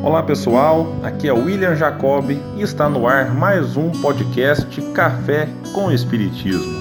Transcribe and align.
Olá 0.00 0.22
pessoal, 0.22 0.94
aqui 1.02 1.26
é 1.26 1.32
William 1.32 1.74
Jacob 1.74 2.30
e 2.30 2.62
está 2.62 2.88
no 2.88 3.08
ar 3.08 3.34
mais 3.34 3.76
um 3.76 3.90
podcast 3.90 4.80
Café 4.92 5.48
com 5.74 5.90
Espiritismo. 5.90 6.78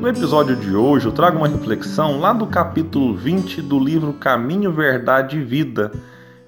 No 0.00 0.08
episódio 0.08 0.56
de 0.56 0.74
hoje 0.74 1.06
eu 1.06 1.12
trago 1.12 1.38
uma 1.38 1.46
reflexão 1.46 2.18
lá 2.18 2.32
do 2.32 2.46
capítulo 2.48 3.14
20 3.14 3.62
do 3.62 3.78
livro 3.78 4.12
Caminho, 4.14 4.72
Verdade 4.72 5.38
e 5.38 5.44
Vida, 5.44 5.92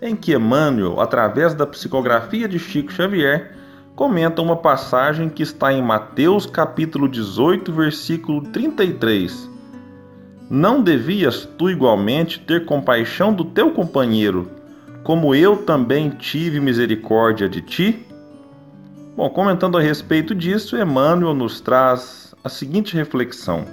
em 0.03 0.17
que 0.17 0.35
Emmanuel, 0.35 1.01
através 1.01 1.55
da 1.55 1.65
psicografia 1.65 2.49
de 2.49 2.59
Chico 2.59 2.93
Xavier, 2.93 3.53
comenta 3.95 4.43
uma 4.43 4.57
passagem 4.57 5.29
que 5.29 5.43
está 5.45 5.73
em 5.73 5.81
Mateus 5.81 6.47
capítulo 6.47 7.09
18, 7.09 7.73
versículo 7.73 8.43
33. 8.43 9.49
Não 10.51 10.83
devias 10.83 11.49
tu 11.57 11.71
igualmente 11.71 12.41
ter 12.41 12.67
compaixão 12.67 13.33
do 13.33 13.45
teu 13.45 13.71
companheiro, 13.71 14.56
como 15.07 15.37
eu 15.37 15.59
também 15.59 16.11
tive 16.11 16.59
misericórdia 16.59 17.49
de 17.49 17.61
ti? 17.61 18.05
Bom, 19.17 19.31
comentando 19.31 19.79
a 19.79 19.81
respeito 19.81 20.35
disso, 20.35 20.77
Emmanuel 20.77 21.33
nos 21.33 21.61
traz 21.61 22.35
a 22.43 22.49
seguinte 22.49 22.97
reflexão: 22.97 23.67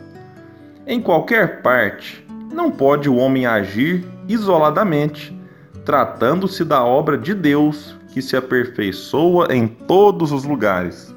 Em 0.85 1.01
qualquer 1.01 1.63
parte, 1.63 2.23
não 2.53 2.69
pode 2.69 3.09
o 3.09 3.15
homem 3.15 3.47
agir 3.47 4.05
isoladamente, 4.27 5.35
tratando-se 5.83 6.63
da 6.63 6.85
obra 6.85 7.17
de 7.17 7.33
Deus 7.33 7.97
que 8.13 8.21
se 8.21 8.37
aperfeiçoa 8.37 9.47
em 9.55 9.67
todos 9.67 10.31
os 10.31 10.43
lugares. 10.43 11.15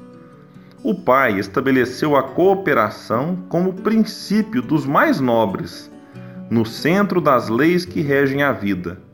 O 0.83 0.95
Pai 0.95 1.37
estabeleceu 1.37 2.15
a 2.15 2.23
cooperação 2.23 3.37
como 3.49 3.71
princípio 3.71 4.63
dos 4.63 4.83
mais 4.83 5.19
nobres, 5.19 5.91
no 6.49 6.65
centro 6.65 7.21
das 7.21 7.49
leis 7.49 7.85
que 7.85 8.01
regem 8.01 8.41
a 8.41 8.51
vida 8.51 9.05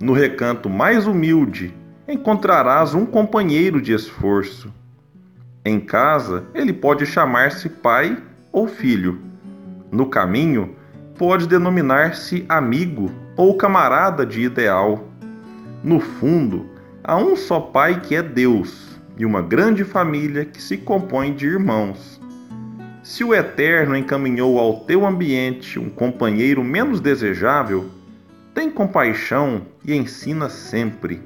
no 0.00 0.14
recanto 0.14 0.70
mais 0.70 1.06
humilde 1.06 1.74
encontrarás 2.08 2.94
um 2.94 3.04
companheiro 3.04 3.80
de 3.82 3.92
esforço. 3.92 4.72
Em 5.64 5.78
casa, 5.78 6.44
ele 6.54 6.72
pode 6.72 7.04
chamar-se 7.04 7.68
pai 7.68 8.16
ou 8.50 8.66
filho. 8.66 9.20
No 9.92 10.06
caminho, 10.06 10.74
pode 11.18 11.46
denominar-se 11.46 12.46
amigo 12.48 13.12
ou 13.36 13.54
camarada 13.56 14.24
de 14.24 14.40
ideal. 14.40 15.06
No 15.84 16.00
fundo, 16.00 16.66
há 17.04 17.16
um 17.16 17.36
só 17.36 17.60
pai 17.60 18.00
que 18.00 18.16
é 18.16 18.22
Deus 18.22 18.98
e 19.18 19.26
uma 19.26 19.42
grande 19.42 19.84
família 19.84 20.46
que 20.46 20.62
se 20.62 20.78
compõe 20.78 21.34
de 21.34 21.46
irmãos. 21.46 22.18
Se 23.02 23.22
o 23.22 23.34
Eterno 23.34 23.94
encaminhou 23.94 24.58
ao 24.58 24.80
teu 24.80 25.06
ambiente 25.06 25.78
um 25.78 25.90
companheiro 25.90 26.64
menos 26.64 27.00
desejável, 27.00 27.90
tem 28.54 28.70
compaixão 28.70 29.62
e 29.84 29.94
ensina 29.94 30.48
sempre. 30.48 31.22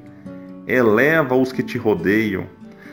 Eleva 0.67 1.35
os 1.35 1.51
que 1.51 1.63
te 1.63 1.77
rodeiam. 1.77 2.45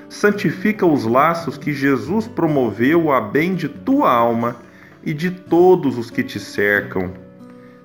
Santifica 0.09 0.87
os 0.87 1.05
laços 1.05 1.57
que 1.57 1.73
Jesus 1.73 2.27
promoveu 2.27 3.13
a 3.13 3.21
bem 3.21 3.55
de 3.55 3.69
tua 3.69 4.11
alma 4.11 4.57
e 5.03 5.13
de 5.13 5.31
todos 5.31 5.99
os 5.99 6.11
que 6.11 6.23
te 6.23 6.39
cercam. 6.39 7.13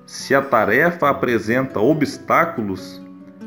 Se 0.06 0.34
a 0.34 0.40
tarefa 0.40 1.10
apresenta 1.10 1.80
obstáculos, 1.80 3.00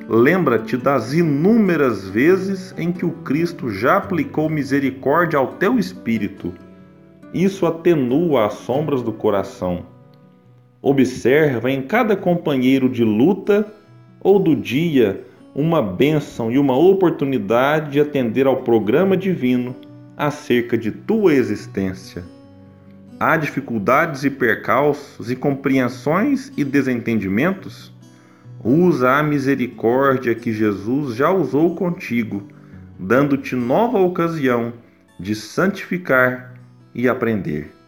lembra-te 0.08 0.78
das 0.78 1.14
inúmeras 1.14 2.08
vezes 2.08 2.73
em 2.78 2.92
que 2.92 3.06
o 3.06 3.11
Cristo 3.11 3.72
já 3.72 3.98
aplicou 3.98 4.50
misericórdia 4.50 5.40
ao 5.40 5.54
teu 5.54 5.80
espírito. 5.80 6.54
Isso 7.34 7.66
atenua 7.66 8.48
as 8.48 8.54
sombras 8.54 9.02
do 9.02 9.11
coração. 9.11 9.91
Observa 10.81 11.69
em 11.69 11.83
cada 11.83 12.15
companheiro 12.15 12.89
de 12.89 13.03
luta 13.03 13.71
ou 14.19 14.39
do 14.39 14.55
dia 14.55 15.23
uma 15.53 15.81
bênção 15.81 16.52
e 16.52 16.58
uma 16.58 16.75
oportunidade 16.75 17.92
de 17.92 17.99
atender 17.99 18.47
ao 18.47 18.64
programa 18.64 19.15
divino 19.15 19.75
acerca 20.17 20.77
de 20.77 20.92
tua 20.92 21.33
existência. 21.33 22.23
Há 23.19 23.37
dificuldades 23.37 24.23
e 24.23 24.30
percalços 24.31 25.30
e 25.30 25.36
compreensões 25.36 26.52
e 26.58 26.64
desentendimentos? 26.64 27.93
Usa 28.63 29.17
a 29.17 29.23
misericórdia 29.23 30.33
que 30.33 30.52
Jesus 30.52 31.15
já 31.15 31.30
usou 31.30 31.75
contigo, 31.75 32.48
dando-te 32.98 33.55
nova 33.55 33.99
ocasião 33.99 34.73
de 35.19 35.36
santificar 35.36 36.55
e 36.95 37.08
aprender. 37.08 37.80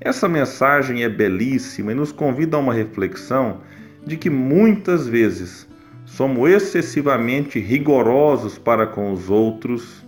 Essa 0.00 0.26
mensagem 0.26 1.02
é 1.02 1.08
belíssima 1.10 1.92
e 1.92 1.94
nos 1.94 2.10
convida 2.10 2.56
a 2.56 2.60
uma 2.60 2.72
reflexão 2.72 3.58
de 4.06 4.16
que 4.16 4.30
muitas 4.30 5.06
vezes 5.06 5.68
somos 6.06 6.50
excessivamente 6.50 7.60
rigorosos 7.60 8.56
para 8.56 8.86
com 8.86 9.12
os 9.12 9.28
outros 9.28 10.02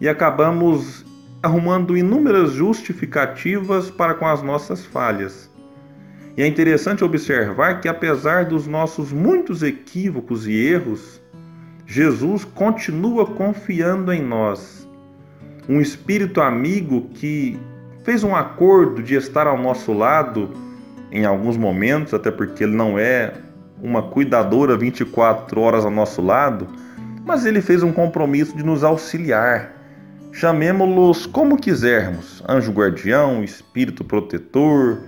e 0.00 0.08
acabamos 0.08 1.04
arrumando 1.42 1.96
inúmeras 1.96 2.52
justificativas 2.52 3.90
para 3.90 4.14
com 4.14 4.26
as 4.26 4.40
nossas 4.40 4.86
falhas. 4.86 5.50
E 6.36 6.42
é 6.42 6.46
interessante 6.46 7.04
observar 7.04 7.80
que, 7.80 7.88
apesar 7.88 8.44
dos 8.44 8.68
nossos 8.68 9.12
muitos 9.12 9.64
equívocos 9.64 10.46
e 10.46 10.52
erros, 10.54 11.20
Jesus 11.86 12.44
continua 12.44 13.26
confiando 13.26 14.12
em 14.12 14.22
nós. 14.22 14.88
Um 15.68 15.80
espírito 15.80 16.40
amigo 16.40 17.08
que 17.14 17.58
fez 18.04 18.22
um 18.22 18.36
acordo 18.36 19.02
de 19.02 19.16
estar 19.16 19.46
ao 19.46 19.58
nosso 19.58 19.92
lado 19.92 20.50
em 21.10 21.24
alguns 21.24 21.56
momentos, 21.56 22.14
até 22.14 22.30
porque 22.30 22.62
ele 22.62 22.76
não 22.76 22.98
é 22.98 23.32
uma 23.82 24.02
cuidadora 24.02 24.76
24 24.76 25.60
horas 25.60 25.84
ao 25.84 25.90
nosso 25.90 26.22
lado, 26.22 26.68
mas 27.24 27.46
ele 27.46 27.60
fez 27.60 27.82
um 27.82 27.90
compromisso 27.90 28.56
de 28.56 28.62
nos 28.62 28.84
auxiliar. 28.84 29.72
Chamemos-los 30.32 31.26
como 31.26 31.56
quisermos: 31.56 32.42
anjo 32.48 32.72
guardião, 32.72 33.42
espírito 33.42 34.04
protetor, 34.04 34.98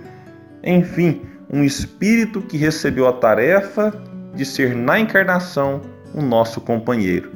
enfim, 0.63 1.21
um 1.51 1.63
espírito 1.63 2.41
que 2.41 2.57
recebeu 2.57 3.07
a 3.07 3.13
tarefa 3.13 3.93
de 4.33 4.43
ser 4.45 4.75
na 4.75 4.99
encarnação 4.99 5.81
o 6.13 6.21
nosso 6.21 6.59
companheiro. 6.61 7.31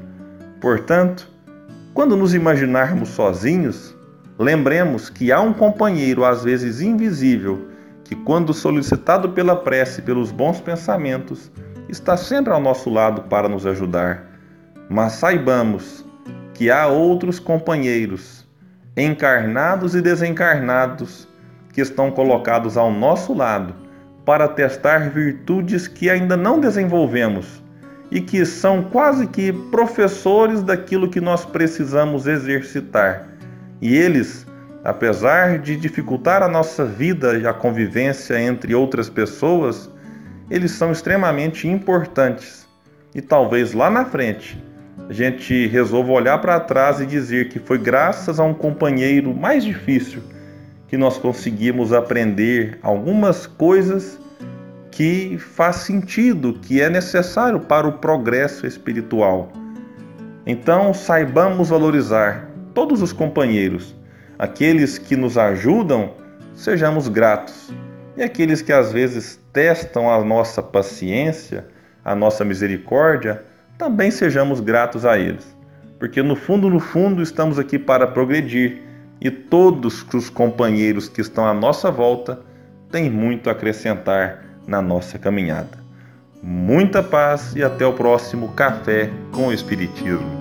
Portanto, 0.60 1.28
quando 1.94 2.16
nos 2.16 2.34
imaginarmos 2.34 3.10
sozinhos, 3.10 3.96
Lembremos 4.42 5.08
que 5.08 5.32
há 5.32 5.40
um 5.40 5.54
companheiro, 5.54 6.26
às 6.26 6.44
vezes 6.44 6.82
invisível, 6.82 7.68
que, 8.04 8.16
quando 8.16 8.56
solicitado 8.56 9.30
pela 9.30 9.56
prece 9.56 10.02
pelos 10.02 10.32
bons 10.32 10.60
pensamentos, 10.60 11.52
está 11.88 12.18
sempre 12.18 12.52
ao 12.52 12.60
nosso 12.60 12.90
lado 12.90 13.22
para 13.30 13.48
nos 13.48 13.68
ajudar. 13.68 14.26
Mas 14.90 15.14
saibamos 15.14 16.04
que 16.56 16.72
há 16.72 16.88
outros 16.88 17.38
companheiros, 17.38 18.48
encarnados 18.98 19.94
e 19.94 20.02
desencarnados, 20.02 21.28
que 21.72 21.82
estão 21.82 22.10
colocados 22.10 22.78
ao 22.78 22.92
nosso 22.92 23.36
lado 23.36 23.76
para 24.26 24.48
testar 24.48 25.12
virtudes 25.12 25.88
que 25.88 26.10
ainda 26.10 26.36
não 26.36 26.60
desenvolvemos 26.60 27.62
e 28.10 28.20
que 28.20 28.44
são 28.44 28.82
quase 28.82 29.28
que 29.28 29.54
professores 29.54 30.64
daquilo 30.64 31.12
que 31.12 31.22
nós 31.22 31.46
precisamos 31.46 32.26
exercitar 32.26 33.31
e 33.82 33.96
eles, 33.96 34.46
apesar 34.84 35.58
de 35.58 35.76
dificultar 35.76 36.44
a 36.44 36.48
nossa 36.48 36.86
vida 36.86 37.38
e 37.38 37.48
a 37.48 37.54
convivência 37.54 38.40
entre 38.40 38.76
outras 38.76 39.10
pessoas, 39.10 39.90
eles 40.50 40.72
são 40.72 40.92
extremamente 40.92 41.68
importantes. 41.68 42.68
E 43.16 43.22
talvez 43.22 43.74
lá 43.74 43.90
na 43.90 44.06
frente 44.06 44.62
a 45.10 45.14
gente 45.14 45.68
resolva 45.68 46.12
olhar 46.12 46.38
para 46.40 46.60
trás 46.60 47.02
e 47.02 47.06
dizer 47.06 47.50
que 47.50 47.60
foi 47.60 47.78
graças 47.78 48.40
a 48.40 48.44
um 48.44 48.54
companheiro 48.54 49.34
mais 49.34 49.64
difícil 49.64 50.22
que 50.88 50.98
nós 50.98 51.18
conseguimos 51.18 51.92
aprender 51.92 52.78
algumas 52.84 53.48
coisas 53.48 54.20
que 54.92 55.38
faz 55.38 55.78
sentido, 55.78 56.60
que 56.62 56.82
é 56.82 56.90
necessário 56.90 57.62
para 57.62 57.88
o 57.88 57.94
progresso 57.94 58.68
espiritual. 58.68 59.52
Então, 60.46 60.94
saibamos 60.94 61.70
valorizar 61.70 62.51
todos 62.74 63.02
os 63.02 63.14
companheiros, 63.14 63.96
aqueles 64.38 64.98
que 64.98 65.16
nos 65.16 65.38
ajudam, 65.38 66.14
sejamos 66.56 67.08
gratos. 67.08 67.72
E 68.18 68.24
aqueles 68.24 68.62
que 68.62 68.74
às 68.74 68.92
vezes 68.92 69.40
testam 69.54 70.10
a 70.10 70.24
nossa 70.24 70.62
paciência, 70.62 71.66
a 72.04 72.16
nossa 72.16 72.44
misericórdia, 72.44 73.44
também 73.78 74.12
sejamos 74.12 74.60
gratos 74.60 75.06
a 75.06 75.18
eles. 75.18 75.56
Porque 75.98 76.22
no 76.22 76.36
fundo, 76.36 76.70
no 76.70 76.80
fundo, 76.80 77.22
estamos 77.22 77.58
aqui 77.58 77.80
para 77.80 78.08
progredir 78.08 78.82
e 79.20 79.30
todos 79.30 80.06
os 80.14 80.30
companheiros 80.30 81.08
que 81.08 81.22
estão 81.22 81.46
à 81.46 81.54
nossa 81.54 81.92
volta 81.92 82.40
têm 82.92 83.10
muito 83.10 83.50
a 83.50 83.54
acrescentar 83.54 84.44
na 84.68 84.82
nossa 84.82 85.20
caminhada. 85.20 85.80
Muita 86.42 87.04
paz 87.04 87.56
e 87.56 87.64
até 87.64 87.86
o 87.86 87.94
próximo 87.94 88.50
Café 88.50 89.12
com 89.32 89.48
o 89.48 89.54
Espiritismo. 89.54 90.41